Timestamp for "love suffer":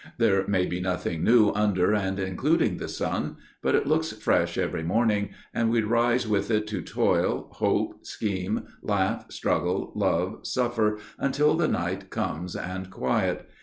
9.93-10.97